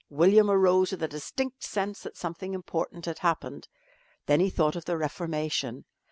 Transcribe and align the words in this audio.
William 0.09 0.49
arose 0.49 0.89
with 0.89 1.03
a 1.03 1.07
distinct 1.07 1.63
sense 1.63 2.01
that 2.01 2.17
something 2.17 2.55
important 2.55 3.05
had 3.05 3.19
happened. 3.19 3.67
Then 4.25 4.39
he 4.39 4.49
thought 4.49 4.75
of 4.75 4.85
the 4.85 4.97
reformation. 4.97 5.85